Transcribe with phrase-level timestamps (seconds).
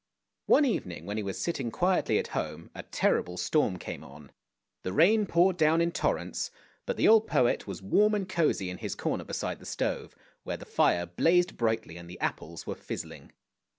[0.47, 4.31] One evening when he was sitting quietly at home a terrible storm came on;
[4.81, 6.49] the rain poured down in torrents,
[6.87, 10.57] but the old poet was warm and cosy in his corner beside the stove, where
[10.57, 13.31] the fire blazed brightly and the apples were fizzling.